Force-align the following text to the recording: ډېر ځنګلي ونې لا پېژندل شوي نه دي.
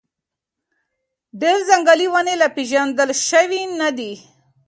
ډېر 1.41 1.57
ځنګلي 1.69 2.07
ونې 2.13 2.35
لا 2.41 2.47
پېژندل 2.55 3.09
شوي 3.29 3.61
نه 3.79 3.89
دي. 3.97 4.13